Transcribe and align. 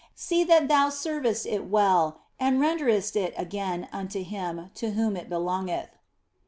See 0.15 0.43
that 0.45 0.67
thou 0.67 0.89
servest 0.89 1.45
it 1.45 1.69
well 1.69 2.21
and 2.39 2.59
renderest 2.59 3.15
it 3.15 3.35
again 3.37 3.87
unto 3.93 4.23
Him 4.23 4.71
to 4.73 4.93
whom 4.93 5.15
it 5.15 5.29
belongeth." 5.29 5.89